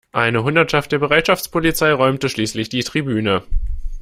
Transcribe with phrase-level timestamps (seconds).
[0.13, 3.43] Eine Hundertschaft der Bereitschaftspolizei räumte schließlich die Tribüne.